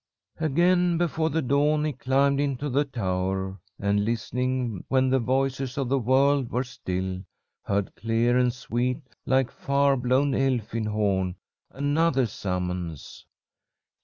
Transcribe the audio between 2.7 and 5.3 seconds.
the tower, and, listening when the